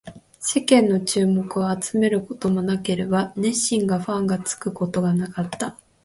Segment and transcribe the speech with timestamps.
[0.39, 5.77] 世間の注目を集めることもなければ、熱心なファンがつくこともなかった